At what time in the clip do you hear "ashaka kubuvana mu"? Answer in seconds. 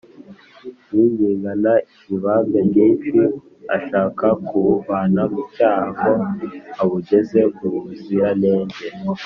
3.77-5.41